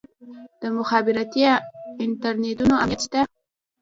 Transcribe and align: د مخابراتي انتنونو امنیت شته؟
د 0.61 0.63
مخابراتي 0.77 1.41
انتنونو 2.03 2.75
امنیت 2.83 3.01
شته؟ 3.05 3.21